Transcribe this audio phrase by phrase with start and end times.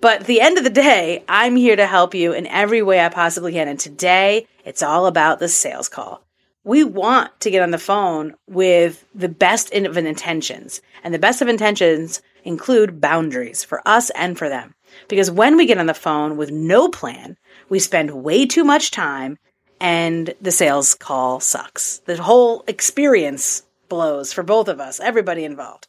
[0.00, 3.00] But at the end of the day, I'm here to help you in every way
[3.00, 3.68] I possibly can.
[3.68, 6.22] And today, it's all about the sales call.
[6.64, 10.80] We want to get on the phone with the best of intentions.
[11.02, 14.74] And the best of intentions include boundaries for us and for them.
[15.08, 17.36] Because when we get on the phone with no plan,
[17.68, 19.38] we spend way too much time
[19.80, 21.98] and the sales call sucks.
[22.00, 25.87] The whole experience blows for both of us, everybody involved.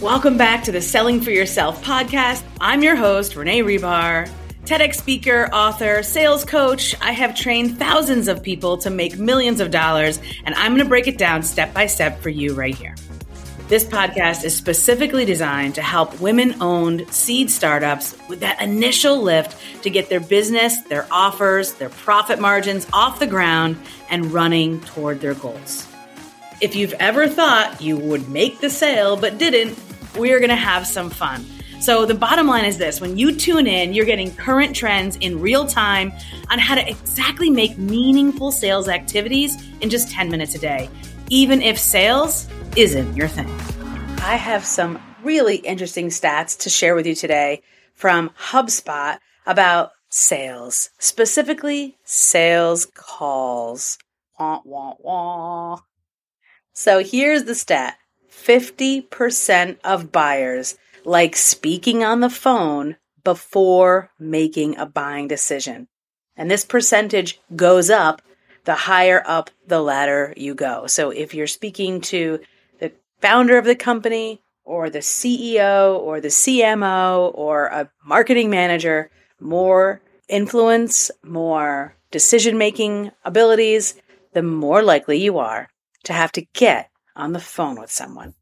[0.00, 2.44] Welcome back to the Selling for Yourself podcast.
[2.60, 4.30] I'm your host, Renee Rebar,
[4.64, 6.94] TEDx speaker, author, sales coach.
[7.00, 10.88] I have trained thousands of people to make millions of dollars, and I'm going to
[10.88, 12.94] break it down step by step for you right here.
[13.66, 19.60] This podcast is specifically designed to help women owned seed startups with that initial lift
[19.82, 23.76] to get their business, their offers, their profit margins off the ground
[24.10, 25.88] and running toward their goals.
[26.60, 29.76] If you've ever thought you would make the sale but didn't,
[30.16, 31.44] we're going to have some fun.
[31.80, 35.40] So, the bottom line is this when you tune in, you're getting current trends in
[35.40, 36.12] real time
[36.50, 40.90] on how to exactly make meaningful sales activities in just 10 minutes a day,
[41.30, 43.48] even if sales isn't your thing.
[44.22, 47.62] I have some really interesting stats to share with you today
[47.94, 53.98] from HubSpot about sales, specifically sales calls.
[54.38, 55.78] Wah, wah, wah.
[56.72, 57.96] So here's the stat
[58.44, 65.88] 50% of buyers like speaking on the phone before making a buying decision.
[66.36, 68.22] And this percentage goes up
[68.64, 70.86] the higher up the ladder you go.
[70.86, 72.40] So if you're speaking to
[72.78, 79.10] the founder of the company or the CEO or the CMO or a marketing manager
[79.40, 83.94] more influence, more decision making abilities,
[84.34, 85.68] the more likely you are
[86.04, 88.34] to have to get on the phone with someone.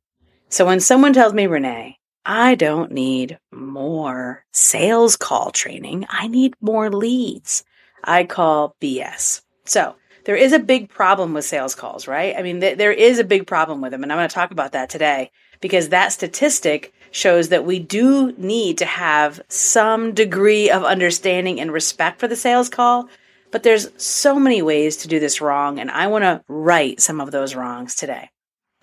[0.49, 6.55] So when someone tells me, Renee, I don't need more sales call training, I need
[6.61, 7.65] more leads,
[8.05, 9.43] I call BS.
[9.65, 12.35] So there is a big problem with sales calls, right?
[12.37, 14.03] I mean, th- there is a big problem with them.
[14.03, 18.33] And I'm going to talk about that today because that statistic shows that we do
[18.33, 23.09] need to have some degree of understanding and respect for the sales call.
[23.53, 25.79] But there's so many ways to do this wrong.
[25.79, 28.31] And I want to right some of those wrongs today.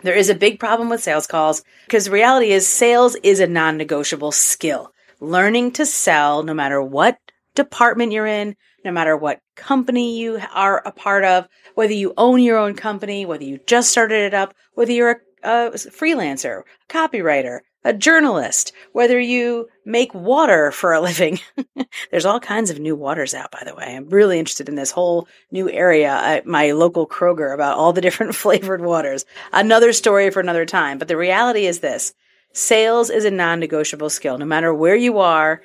[0.03, 3.47] There is a big problem with sales calls because the reality is sales is a
[3.47, 4.91] non negotiable skill.
[5.21, 7.17] Learning to sell, no matter what
[7.55, 12.41] department you're in, no matter what company you are a part of, whether you own
[12.41, 16.93] your own company, whether you just started it up, whether you're a, a freelancer, a
[16.93, 21.39] copywriter, a journalist, whether you make water for a living.
[22.11, 23.95] There's all kinds of new waters out, by the way.
[23.95, 28.01] I'm really interested in this whole new area at my local Kroger about all the
[28.01, 29.25] different flavored waters.
[29.51, 30.97] Another story for another time.
[30.97, 32.13] But the reality is this
[32.53, 34.37] sales is a non negotiable skill.
[34.37, 35.61] No matter where you are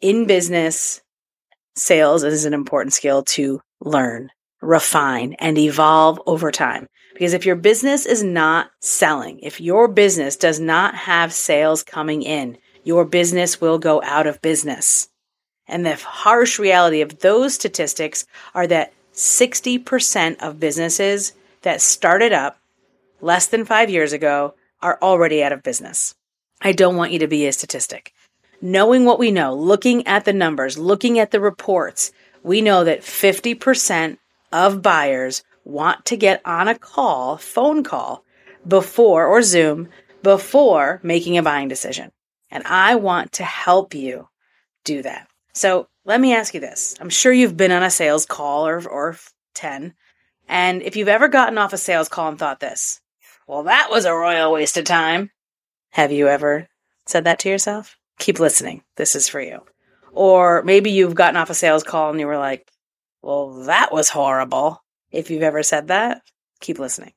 [0.00, 1.00] in business,
[1.76, 6.86] sales is an important skill to learn, refine, and evolve over time.
[7.12, 12.22] Because if your business is not selling, if your business does not have sales coming
[12.22, 15.08] in, your business will go out of business.
[15.68, 22.58] And the harsh reality of those statistics are that 60% of businesses that started up
[23.20, 26.14] less than five years ago are already out of business.
[26.60, 28.12] I don't want you to be a statistic
[28.62, 32.12] knowing what we know, looking at the numbers, looking at the reports,
[32.44, 34.16] we know that 50%
[34.52, 38.24] of buyers want to get on a call, phone call,
[38.66, 39.88] before or Zoom,
[40.22, 42.12] before making a buying decision.
[42.50, 44.28] And I want to help you
[44.84, 45.28] do that.
[45.54, 46.94] So let me ask you this.
[47.00, 49.16] I'm sure you've been on a sales call or, or
[49.54, 49.94] 10.
[50.48, 53.00] And if you've ever gotten off a sales call and thought this,
[53.46, 55.30] well, that was a royal waste of time.
[55.90, 56.68] Have you ever
[57.06, 57.96] said that to yourself?
[58.22, 58.82] keep listening.
[58.96, 59.60] This is for you.
[60.12, 62.70] Or maybe you've gotten off a sales call and you were like,
[63.22, 64.82] well, that was horrible.
[65.12, 66.22] If you've ever said that,
[66.60, 67.12] keep listening.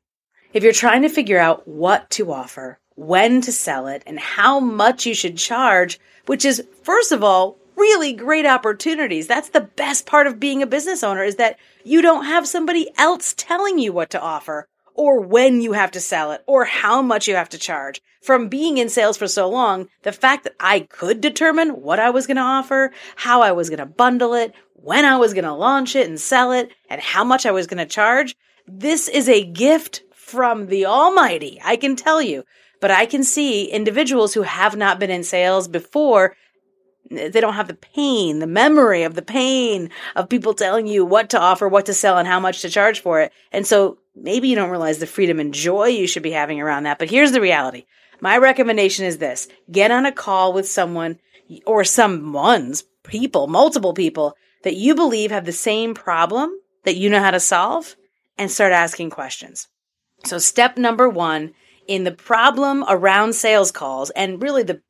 [0.54, 4.60] If you're trying to figure out what to offer, when to sell it, and how
[4.60, 9.28] much you should charge, which is, first of all, really great opportunities.
[9.28, 12.90] That's the best part of being a business owner is that you don't have somebody
[12.98, 17.02] else telling you what to offer or when you have to sell it or how
[17.02, 18.02] much you have to charge.
[18.24, 22.10] From being in sales for so long, the fact that I could determine what I
[22.10, 25.46] was going to offer, how I was going to bundle it, when I was going
[25.46, 28.36] to launch it and sell it, and how much I was going to charge,
[28.68, 31.60] this is a gift from the Almighty.
[31.64, 32.44] I can tell you.
[32.82, 36.36] But I can see individuals who have not been in sales before
[37.10, 41.30] they don't have the pain, the memory of the pain of people telling you what
[41.30, 43.32] to offer, what to sell, and how much to charge for it.
[43.52, 46.84] And so maybe you don't realize the freedom and joy you should be having around
[46.84, 47.00] that.
[47.00, 47.86] But here's the reality
[48.22, 51.20] My recommendation is this get on a call with someone
[51.66, 57.20] or someone's people, multiple people that you believe have the same problem that you know
[57.20, 57.96] how to solve
[58.38, 59.68] and start asking questions.
[60.26, 61.54] So, step number one
[61.88, 64.82] in the problem around sales calls and really the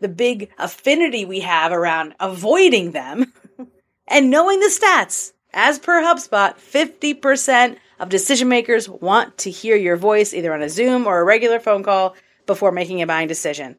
[0.00, 3.32] the big affinity we have around avoiding them
[4.08, 5.32] and knowing the stats.
[5.56, 10.68] As per HubSpot, 50% of decision makers want to hear your voice either on a
[10.68, 13.78] Zoom or a regular phone call before making a buying decision.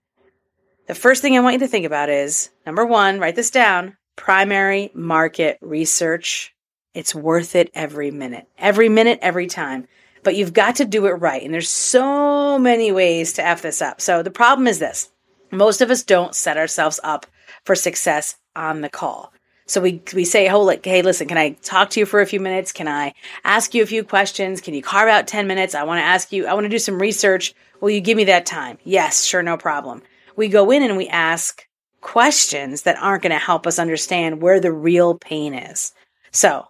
[0.87, 3.97] The first thing I want you to think about is number one, write this down
[4.15, 6.53] primary market research.
[6.93, 9.87] It's worth it every minute, every minute, every time.
[10.23, 11.43] But you've got to do it right.
[11.43, 14.01] And there's so many ways to F this up.
[14.01, 15.11] So the problem is this
[15.51, 17.25] most of us don't set ourselves up
[17.63, 19.33] for success on the call.
[19.67, 22.25] So we we say, oh, like, hey, listen, can I talk to you for a
[22.25, 22.71] few minutes?
[22.71, 23.13] Can I
[23.43, 24.61] ask you a few questions?
[24.61, 25.73] Can you carve out 10 minutes?
[25.73, 27.53] I want to ask you, I want to do some research.
[27.81, 28.77] Will you give me that time?
[28.83, 30.03] Yes, sure, no problem.
[30.35, 31.65] We go in and we ask
[32.01, 35.93] questions that aren't going to help us understand where the real pain is.
[36.31, 36.67] So,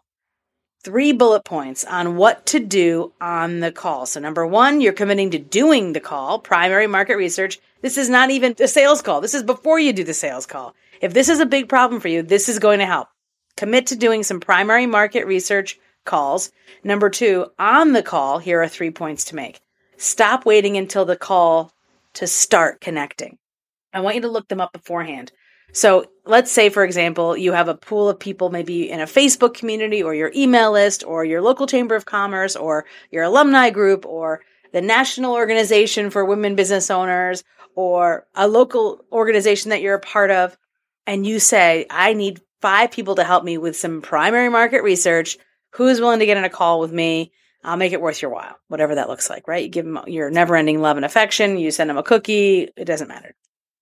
[0.84, 4.06] three bullet points on what to do on the call.
[4.06, 7.60] So, number one, you're committing to doing the call, primary market research.
[7.82, 9.20] This is not even a sales call.
[9.20, 10.74] This is before you do the sales call.
[11.02, 13.08] If this is a big problem for you, this is going to help.
[13.58, 16.52] Commit to doing some primary market research calls.
[16.84, 19.60] Number two, on the call, here are three points to make.
[19.98, 21.72] Stop waiting until the call
[22.14, 23.38] to start connecting.
[23.94, 25.32] I want you to look them up beforehand.
[25.72, 29.54] So let's say, for example, you have a pool of people maybe in a Facebook
[29.54, 34.06] community or your email list or your local chamber of commerce or your alumni group
[34.06, 37.44] or the national organization for women business owners
[37.76, 40.58] or a local organization that you're a part of.
[41.07, 45.38] And you say, I need five people to help me with some primary market research.
[45.72, 47.31] Who's willing to get in a call with me?
[47.63, 49.63] I'll make it worth your while, whatever that looks like, right?
[49.63, 51.57] You give them your never ending love and affection.
[51.57, 52.69] You send them a cookie.
[52.75, 53.34] It doesn't matter.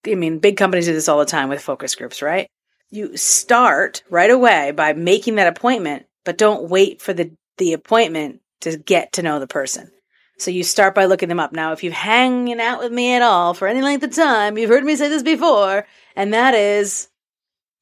[0.07, 2.47] I mean, big companies do this all the time with focus groups, right?
[2.89, 8.41] You start right away by making that appointment, but don't wait for the, the appointment
[8.61, 9.91] to get to know the person.
[10.39, 11.53] So you start by looking them up.
[11.53, 14.69] Now, if you've hanging out with me at all for any length of time, you've
[14.69, 15.85] heard me say this before,
[16.15, 17.07] and that is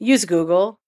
[0.01, 0.79] use Google,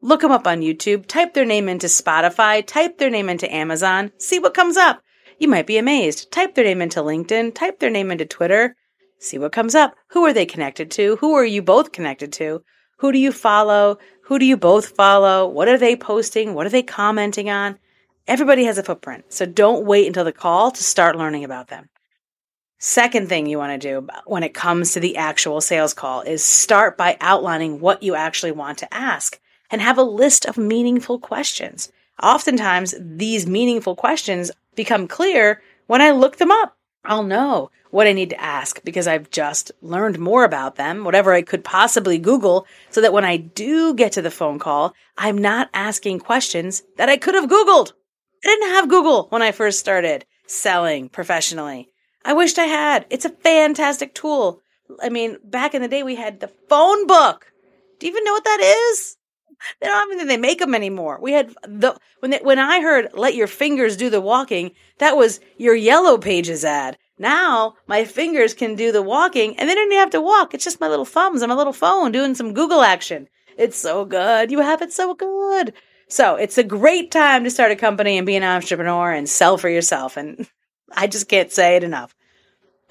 [0.00, 4.12] look them up on YouTube, type their name into Spotify, type their name into Amazon,
[4.18, 5.02] see what comes up.
[5.38, 6.30] You might be amazed.
[6.30, 8.76] Type their name into LinkedIn, type their name into Twitter,
[9.22, 9.94] See what comes up.
[10.08, 11.14] Who are they connected to?
[11.20, 12.64] Who are you both connected to?
[12.98, 13.98] Who do you follow?
[14.24, 15.46] Who do you both follow?
[15.46, 16.54] What are they posting?
[16.54, 17.78] What are they commenting on?
[18.26, 19.26] Everybody has a footprint.
[19.28, 21.88] So don't wait until the call to start learning about them.
[22.84, 26.42] Second thing you want to do when it comes to the actual sales call is
[26.42, 29.38] start by outlining what you actually want to ask
[29.70, 31.92] and have a list of meaningful questions.
[32.20, 36.76] Oftentimes, these meaningful questions become clear when I look them up.
[37.04, 41.32] I'll know what I need to ask because I've just learned more about them, whatever
[41.32, 45.38] I could possibly Google, so that when I do get to the phone call, I'm
[45.38, 47.92] not asking questions that I could have Googled.
[48.44, 51.91] I didn't have Google when I first started selling professionally.
[52.24, 53.06] I wished I had.
[53.10, 54.60] It's a fantastic tool.
[55.02, 57.52] I mean, back in the day, we had the phone book.
[57.98, 58.60] Do you even know what that
[58.92, 59.16] is?
[59.80, 61.18] They don't even they make them anymore.
[61.20, 65.16] We had the when they, when I heard "Let your fingers do the walking," that
[65.16, 66.98] was your Yellow Pages ad.
[67.18, 70.52] Now my fingers can do the walking, and they don't even have to walk.
[70.52, 73.28] It's just my little thumbs and my little phone doing some Google action.
[73.56, 74.50] It's so good.
[74.50, 75.74] You have it so good.
[76.08, 79.56] So it's a great time to start a company and be an entrepreneur and sell
[79.58, 80.16] for yourself.
[80.16, 80.48] And
[80.96, 82.14] I just can't say it enough.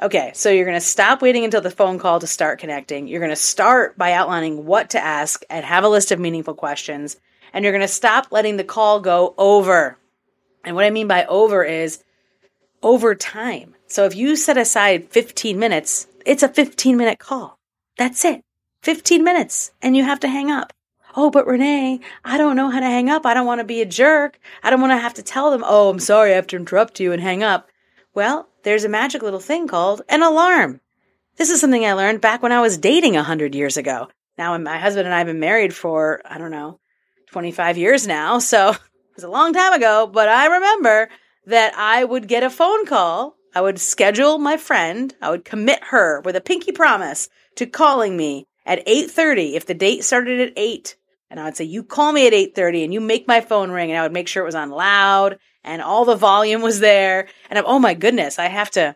[0.01, 3.08] Okay, so you're going to stop waiting until the phone call to start connecting.
[3.08, 6.55] You're going to start by outlining what to ask and have a list of meaningful
[6.55, 7.17] questions.
[7.53, 9.98] And you're going to stop letting the call go over.
[10.63, 12.03] And what I mean by over is
[12.81, 13.75] over time.
[13.88, 17.60] So if you set aside 15 minutes, it's a 15 minute call.
[17.98, 18.41] That's it.
[18.84, 20.74] 15 minutes and you have to hang up.
[21.15, 23.25] Oh, but Renee, I don't know how to hang up.
[23.25, 24.39] I don't want to be a jerk.
[24.63, 27.00] I don't want to have to tell them, oh, I'm sorry, I have to interrupt
[27.00, 27.70] you and hang up.
[28.13, 30.82] Well, there's a magic little thing called an alarm.
[31.38, 34.10] This is something I learned back when I was dating a hundred years ago.
[34.38, 36.80] Now, my husband and I have been married for, I don't know,
[37.32, 38.39] 25 years now.
[38.39, 38.80] So it
[39.15, 41.10] was a long time ago, but I remember
[41.46, 43.36] that I would get a phone call.
[43.56, 45.13] I would schedule my friend.
[45.22, 49.74] I would commit her with a pinky promise to calling me at 8:30 if the
[49.74, 50.96] date started at 8.
[51.31, 53.89] And I would say, "You call me at 8:30 and you make my phone ring."
[53.89, 57.27] And I would make sure it was on loud and all the volume was there.
[57.50, 58.95] And I'm, oh my goodness, I have to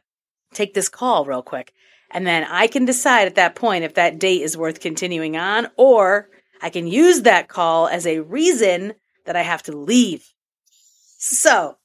[0.53, 1.73] take this call real quick.
[2.11, 5.69] And then I can decide at that point if that date is worth continuing on,
[5.77, 6.29] or
[6.61, 8.93] I can use that call as a reason
[9.25, 10.31] that I have to leave.
[11.17, 11.77] So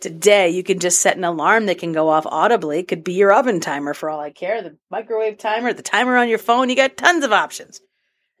[0.00, 2.78] Today, you can just set an alarm that can go off audibly.
[2.78, 6.16] It could be your oven timer for all I care, the microwave timer, the timer
[6.16, 6.70] on your phone.
[6.70, 7.80] You got tons of options.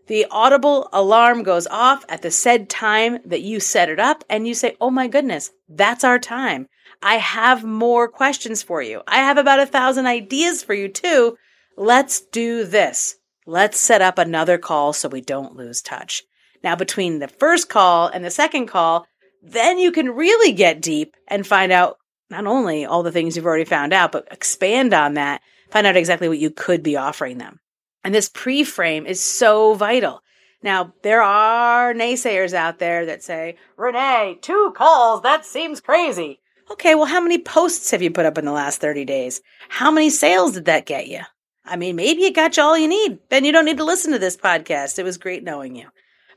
[0.08, 4.48] The audible alarm goes off at the said time that you set it up, and
[4.48, 6.66] you say, Oh my goodness, that's our time.
[7.02, 9.02] I have more questions for you.
[9.06, 11.36] I have about a thousand ideas for you too.
[11.76, 13.16] Let's do this.
[13.46, 16.22] Let's set up another call so we don't lose touch.
[16.64, 19.06] Now, between the first call and the second call,
[19.42, 21.98] then you can really get deep and find out
[22.30, 25.96] not only all the things you've already found out, but expand on that, find out
[25.96, 27.60] exactly what you could be offering them.
[28.08, 30.22] And this pre frame is so vital.
[30.62, 36.40] Now, there are naysayers out there that say, Renee, two calls, that seems crazy.
[36.70, 39.42] Okay, well, how many posts have you put up in the last 30 days?
[39.68, 41.20] How many sales did that get you?
[41.66, 43.18] I mean, maybe it got you all you need.
[43.28, 44.98] Then you don't need to listen to this podcast.
[44.98, 45.88] It was great knowing you.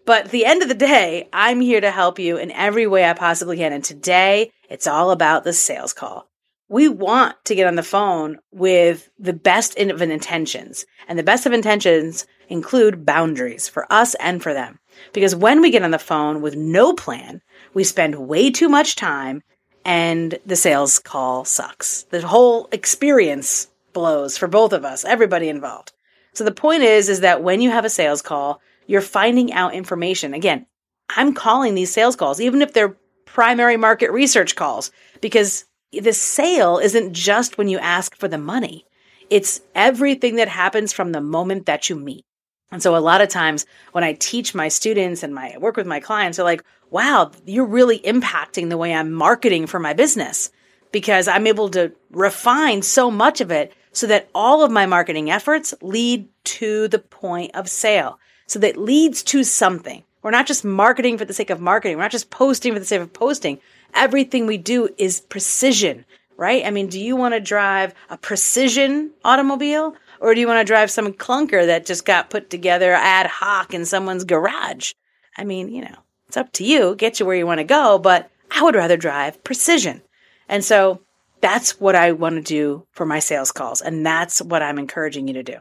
[0.05, 3.09] But at the end of the day, I'm here to help you in every way
[3.09, 3.71] I possibly can.
[3.71, 6.30] And today, it's all about the sales call.
[6.71, 10.85] We want to get on the phone with the best of intentions.
[11.09, 14.79] And the best of intentions include boundaries for us and for them.
[15.11, 17.41] Because when we get on the phone with no plan,
[17.73, 19.43] we spend way too much time
[19.83, 22.03] and the sales call sucks.
[22.03, 25.91] The whole experience blows for both of us, everybody involved.
[26.31, 29.73] So the point is, is that when you have a sales call, you're finding out
[29.73, 30.33] information.
[30.33, 30.65] Again,
[31.09, 36.77] I'm calling these sales calls, even if they're primary market research calls, because the sale
[36.77, 38.85] isn't just when you ask for the money.
[39.29, 42.25] It's everything that happens from the moment that you meet.
[42.71, 45.87] And so a lot of times when I teach my students and my work with
[45.87, 50.51] my clients, they're like, wow, you're really impacting the way I'm marketing for my business
[50.91, 55.29] because I'm able to refine so much of it so that all of my marketing
[55.29, 58.19] efforts lead to the point of sale.
[58.47, 60.03] So that leads to something.
[60.21, 61.97] We're not just marketing for the sake of marketing.
[61.97, 63.59] We're not just posting for the sake of posting.
[63.93, 66.05] Everything we do is precision,
[66.37, 66.65] right?
[66.65, 70.71] I mean, do you want to drive a precision automobile or do you want to
[70.71, 74.93] drive some clunker that just got put together ad hoc in someone's garage?
[75.37, 75.95] I mean, you know,
[76.27, 76.95] it's up to you.
[76.95, 80.01] Get you where you want to go, but I would rather drive precision.
[80.47, 81.01] And so
[81.41, 83.81] that's what I want to do for my sales calls.
[83.81, 85.57] And that's what I'm encouraging you to do.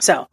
[0.00, 0.28] So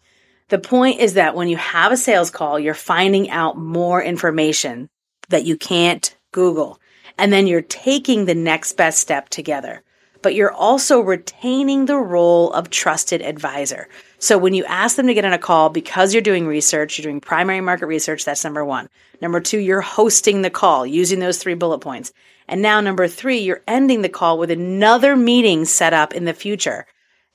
[0.49, 4.89] the point is that when you have a sales call, you're finding out more information
[5.29, 6.79] that you can't Google.
[7.17, 9.83] And then you're taking the next best step together
[10.21, 13.87] but you're also retaining the role of trusted advisor.
[14.19, 17.03] So when you ask them to get on a call because you're doing research, you're
[17.03, 18.87] doing primary market research, that's number one.
[19.21, 22.13] Number two, you're hosting the call using those three bullet points.
[22.47, 26.33] And now number three, you're ending the call with another meeting set up in the
[26.33, 26.85] future.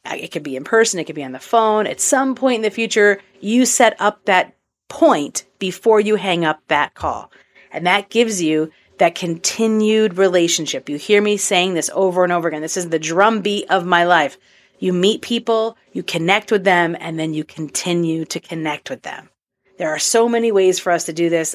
[0.05, 1.87] Uh, it could be in person, it could be on the phone.
[1.87, 4.55] At some point in the future, you set up that
[4.89, 7.33] point before you hang up that call.
[7.73, 10.89] And that gives you that continued relationship.
[10.89, 12.63] You hear me saying this over and over again.
[12.63, 14.39] This is the drumbeat of my life.
[14.79, 19.31] You meet people, you connect with them, and then you continue to connect with them.
[19.79, 21.55] There are so many ways for us to do this,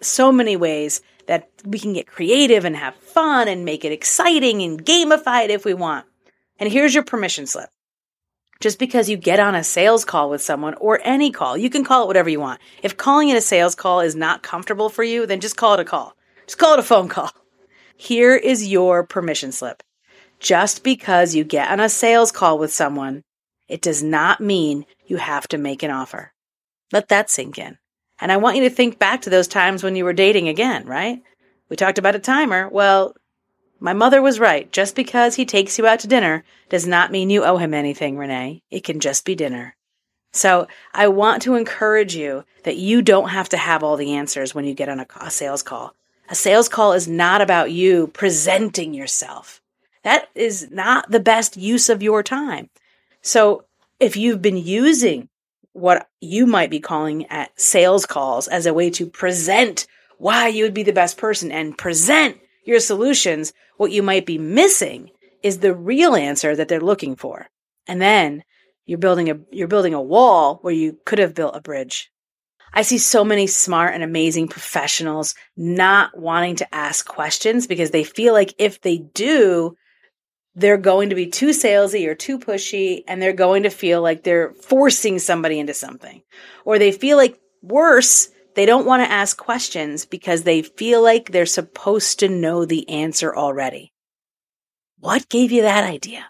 [0.00, 4.62] so many ways that we can get creative and have fun and make it exciting
[4.62, 6.06] and gamify it if we want.
[6.58, 7.70] And here's your permission slip.
[8.60, 11.84] Just because you get on a sales call with someone or any call, you can
[11.84, 12.60] call it whatever you want.
[12.82, 15.80] If calling it a sales call is not comfortable for you, then just call it
[15.80, 16.16] a call.
[16.46, 17.30] Just call it a phone call.
[17.96, 19.82] Here is your permission slip.
[20.40, 23.22] Just because you get on a sales call with someone,
[23.68, 26.32] it does not mean you have to make an offer.
[26.92, 27.78] Let that sink in.
[28.20, 30.86] And I want you to think back to those times when you were dating again,
[30.86, 31.22] right?
[31.68, 32.68] We talked about a timer.
[32.68, 33.14] Well,
[33.80, 34.70] my mother was right.
[34.70, 38.16] Just because he takes you out to dinner does not mean you owe him anything,
[38.16, 38.62] Renee.
[38.70, 39.74] It can just be dinner.
[40.32, 44.54] So I want to encourage you that you don't have to have all the answers
[44.54, 45.94] when you get on a, sales call.
[46.28, 49.60] A sales call is not about you presenting yourself.
[50.02, 52.70] That is not the best use of your time.
[53.20, 53.64] So
[54.00, 55.28] if you've been using
[55.72, 59.86] what you might be calling at sales calls as a way to present
[60.18, 64.38] why you would be the best person and present your solutions, what you might be
[64.38, 65.10] missing
[65.42, 67.48] is the real answer that they're looking for.
[67.86, 68.44] And then
[68.86, 72.11] you're building a, you're building a wall where you could have built a bridge.
[72.74, 78.04] I see so many smart and amazing professionals not wanting to ask questions because they
[78.04, 79.76] feel like if they do,
[80.54, 84.22] they're going to be too salesy or too pushy and they're going to feel like
[84.22, 86.22] they're forcing somebody into something.
[86.64, 91.30] Or they feel like worse, they don't want to ask questions because they feel like
[91.30, 93.92] they're supposed to know the answer already.
[94.98, 96.26] What gave you that idea?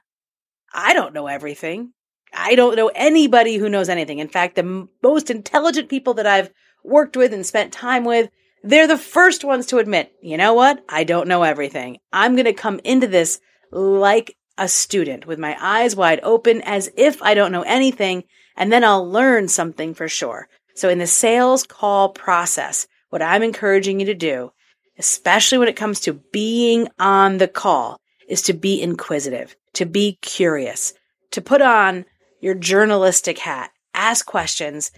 [0.73, 1.93] I don't know everything.
[2.33, 4.19] I don't know anybody who knows anything.
[4.19, 6.51] In fact, the m- most intelligent people that I've
[6.85, 8.31] worked with and spent time with,
[8.65, 10.85] They're the first ones to admit, you know what?
[10.89, 11.99] I don't know everything.
[12.13, 16.91] I'm going to come into this like a student with my eyes wide open as
[16.97, 18.25] if I don't know anything,
[18.57, 20.49] and then I'll learn something for sure.
[20.75, 24.53] So in the sales call process, what I'm encouraging you to do,
[24.99, 30.19] especially when it comes to being on the call, is to be inquisitive, to be
[30.23, 30.95] curious,
[31.33, 32.05] to put on
[32.43, 34.91] your journalistic hat, ask questions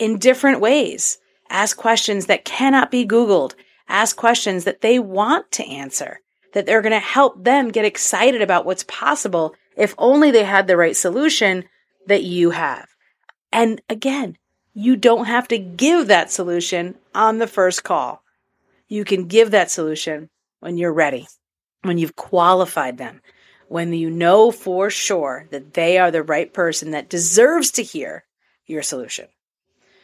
[0.00, 3.54] in different ways, ask questions that cannot be Googled,
[3.88, 6.20] ask questions that they want to answer
[6.52, 10.66] that they're going to help them get excited about what's possible if only they had
[10.66, 11.64] the right solution
[12.06, 12.88] that you have.
[13.52, 14.38] And again,
[14.72, 18.22] you don't have to give that solution on the first call.
[18.88, 21.28] You can give that solution when you're ready,
[21.82, 23.20] when you've qualified them,
[23.68, 28.24] when you know for sure that they are the right person that deserves to hear
[28.66, 29.26] your solution.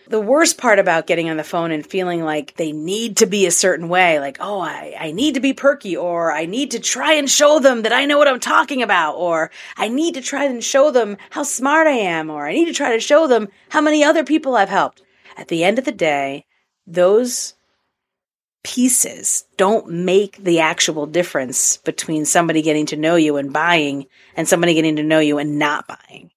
[0.09, 3.47] The worst part about getting on the phone and feeling like they need to be
[3.47, 6.81] a certain way, like, oh, I, I need to be perky, or I need to
[6.81, 10.21] try and show them that I know what I'm talking about, or I need to
[10.21, 13.29] try and show them how smart I am, or I need to try to show
[13.29, 15.03] them how many other people I've helped.
[15.37, 16.47] At the end of the day,
[16.87, 17.55] those
[18.63, 24.49] pieces don't make the actual difference between somebody getting to know you and buying and
[24.49, 26.31] somebody getting to know you and not buying.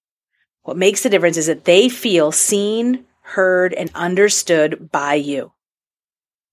[0.63, 5.51] What makes the difference is that they feel seen, heard, and understood by you.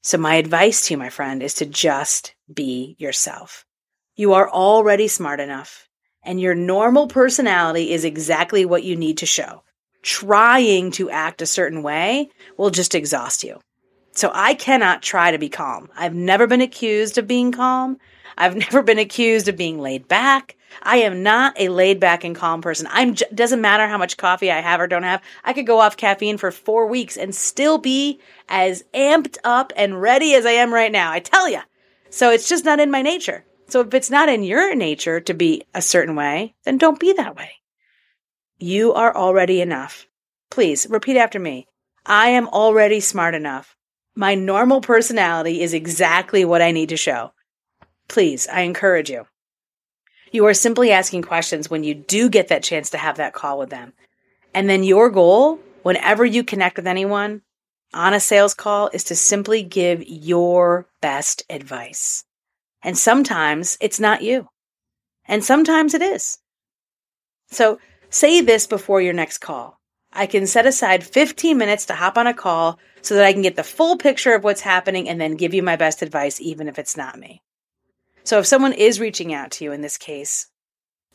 [0.03, 3.65] So my advice to you, my friend, is to just be yourself.
[4.15, 5.89] You are already smart enough
[6.25, 9.63] and your normal personality is exactly what you need to show.
[10.03, 13.61] Trying to act a certain way will just exhaust you.
[14.15, 15.89] So I cannot try to be calm.
[15.97, 17.99] I've never been accused of being calm.
[18.37, 20.57] I've never been accused of being laid back.
[20.83, 22.89] I am not a laid back and calm person.
[22.91, 25.23] I'm j- doesn't matter how much coffee I have or don't have.
[25.45, 30.01] I could go off caffeine for 4 weeks and still be as amped up and
[30.01, 31.13] ready as I am right now.
[31.13, 31.61] I tell you.
[32.11, 33.45] So it's just not in my nature.
[33.69, 37.13] So if it's not in your nature to be a certain way, then don't be
[37.15, 37.51] that way.
[38.59, 40.07] You are already enough.
[40.51, 41.67] Please repeat after me.
[42.05, 43.77] I am already smart enough.
[44.15, 47.33] My normal personality is exactly what I need to show.
[48.09, 49.27] Please, I encourage you.
[50.33, 53.59] You are simply asking questions when you do get that chance to have that call
[53.59, 53.93] with them.
[54.55, 57.43] And then your goal, whenever you connect with anyone
[57.95, 62.25] on a sales call, is to simply give your best advice.
[62.83, 64.49] And sometimes it's not you.
[65.27, 66.39] And sometimes it is.
[67.51, 67.79] So
[68.11, 69.79] say this before your next call.
[70.13, 73.43] I can set aside 15 minutes to hop on a call so that I can
[73.43, 76.69] get the full picture of what's happening and then give you my best advice, even
[76.69, 77.43] if it's not me.
[78.25, 80.49] So if someone is reaching out to you in this case,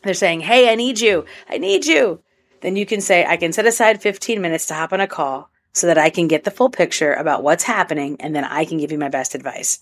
[0.02, 1.24] they're saying, Hey, I need you.
[1.48, 2.22] I need you.
[2.60, 5.50] Then you can say, I can set aside 15 minutes to hop on a call
[5.72, 8.78] so that I can get the full picture about what's happening and then I can
[8.78, 9.78] give you my best advice.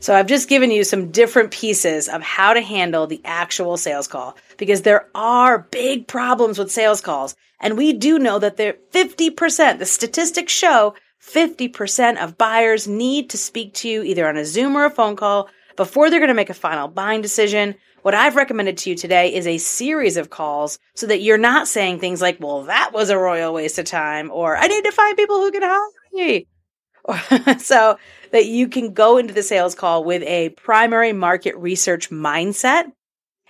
[0.00, 4.06] So I've just given you some different pieces of how to handle the actual sales
[4.06, 7.34] call because there are big problems with sales calls.
[7.60, 13.38] And we do know that there 50%, the statistics show 50% of buyers need to
[13.38, 16.34] speak to you either on a Zoom or a phone call before they're going to
[16.34, 17.74] make a final buying decision.
[18.02, 21.66] What I've recommended to you today is a series of calls so that you're not
[21.66, 24.92] saying things like, well, that was a royal waste of time, or I need to
[24.92, 26.46] find people who can help me.
[27.58, 27.98] so
[28.34, 32.82] that you can go into the sales call with a primary market research mindset.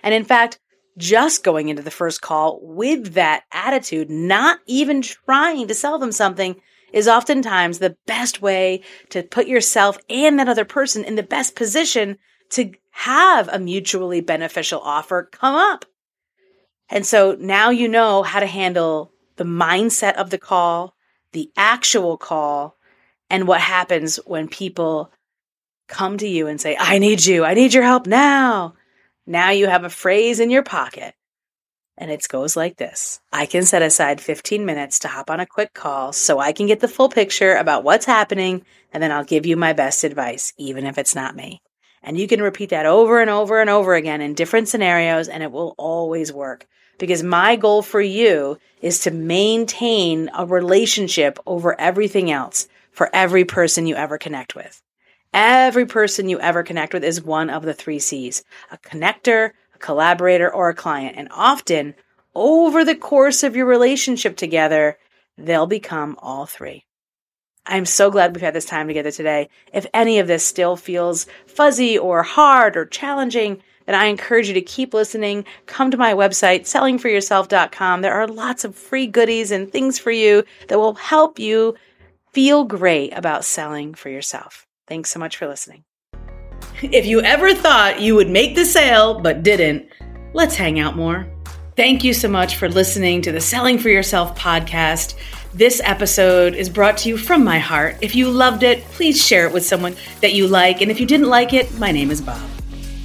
[0.03, 0.59] And in fact,
[0.95, 6.11] just going into the first call with that attitude, not even trying to sell them
[6.11, 6.61] something,
[6.93, 11.55] is oftentimes the best way to put yourself and that other person in the best
[11.55, 12.19] position
[12.51, 15.85] to have a mutually beneficial offer come up.
[16.89, 20.93] And so now you know how to handle the mindset of the call,
[21.31, 22.77] the actual call,
[23.29, 25.11] and what happens when people
[25.87, 27.43] come to you and say, I need you.
[27.43, 28.75] I need your help now.
[29.27, 31.13] Now you have a phrase in your pocket
[31.97, 35.45] and it goes like this I can set aside 15 minutes to hop on a
[35.45, 39.23] quick call so I can get the full picture about what's happening, and then I'll
[39.23, 41.61] give you my best advice, even if it's not me.
[42.03, 45.41] And you can repeat that over and over and over again in different scenarios, and
[45.41, 46.67] it will always work.
[46.97, 53.45] Because my goal for you is to maintain a relationship over everything else for every
[53.45, 54.81] person you ever connect with.
[55.33, 59.77] Every person you ever connect with is one of the three C's a connector, a
[59.77, 61.17] collaborator, or a client.
[61.17, 61.93] And often,
[62.33, 64.97] over the course of your relationship together,
[65.37, 66.85] they'll become all three.
[67.65, 69.49] I'm so glad we've had this time together today.
[69.73, 74.53] If any of this still feels fuzzy or hard or challenging, then I encourage you
[74.53, 75.45] to keep listening.
[75.65, 78.01] Come to my website, sellingforyourself.com.
[78.01, 81.75] There are lots of free goodies and things for you that will help you
[82.35, 84.67] feel great about selling for yourself.
[84.89, 85.85] Thanks so much for listening.
[86.81, 89.87] If you ever thought you would make the sale but didn't,
[90.33, 91.25] let's hang out more.
[91.77, 95.15] Thank you so much for listening to the Selling for Yourself podcast.
[95.53, 97.95] This episode is brought to you from my heart.
[98.01, 100.81] If you loved it, please share it with someone that you like.
[100.81, 102.49] And if you didn't like it, my name is Bob.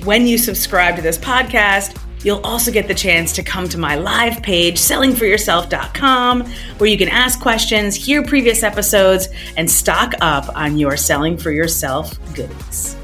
[0.02, 3.96] When you subscribe to this podcast, You'll also get the chance to come to my
[3.96, 6.44] live page, sellingforyourself.com,
[6.78, 11.50] where you can ask questions, hear previous episodes, and stock up on your Selling for
[11.50, 12.99] Yourself goodies.